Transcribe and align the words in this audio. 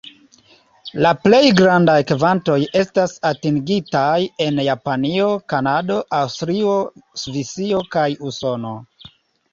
La 1.05 1.09
plej 1.25 1.41
grandaj 1.59 1.97
kvantoj 2.11 2.55
estas 2.81 3.13
atingitaj 3.31 4.15
en 4.47 4.57
Japanio, 4.69 5.29
Kanado, 5.55 6.01
Aŭstrio, 6.23 6.75
Svisio 7.25 7.87
kaj 7.99 8.09
Usono. 8.33 8.73